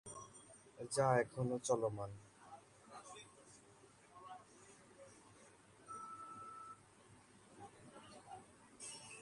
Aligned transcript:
যা 0.91 1.07
এখনো 1.19 1.55
চলমান। 1.63 2.11